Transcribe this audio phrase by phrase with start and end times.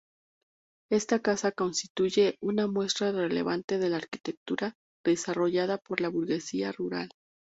[0.91, 4.73] Esta casa constituye una muestra relevante de la arquitectura
[5.05, 7.09] desarrollada por la burguesía rural.